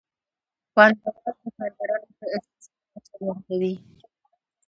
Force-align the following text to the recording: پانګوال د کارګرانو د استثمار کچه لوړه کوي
پانګوال 0.73 1.21
د 1.41 1.45
کارګرانو 1.57 2.09
د 2.19 2.21
استثمار 2.35 2.85
کچه 2.93 3.11
لوړه 3.21 3.41
کوي 3.47 3.73